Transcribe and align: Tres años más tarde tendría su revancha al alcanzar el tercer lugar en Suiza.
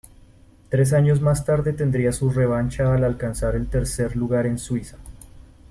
Tres 0.71 0.93
años 0.93 1.21
más 1.21 1.45
tarde 1.45 1.73
tendría 1.73 2.11
su 2.11 2.31
revancha 2.31 2.91
al 2.91 3.03
alcanzar 3.03 3.55
el 3.55 3.67
tercer 3.69 4.15
lugar 4.15 4.47
en 4.47 4.57
Suiza. 4.57 4.97